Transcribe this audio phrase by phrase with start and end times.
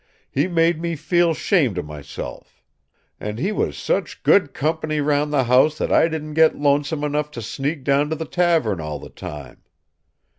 [0.31, 2.63] He made me feel 'shamed of myself.
[3.19, 7.29] And he was such good comp'ny round the house that I didn't get lonesome enough
[7.29, 9.61] to sneak down to the tavern all the time.